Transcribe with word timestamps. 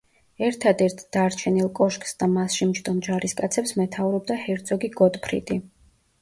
ერთადერთ 0.45 1.01
დარჩენილ 1.17 1.69
კოშკს 1.79 2.17
და 2.23 2.29
მასში 2.37 2.67
მჯდომ 2.71 3.03
ჯარისკაცებს 3.09 3.75
მეთაურობდა 3.83 4.39
ჰერცოგი 4.47 4.91
გოტფრიდი. 4.97 5.61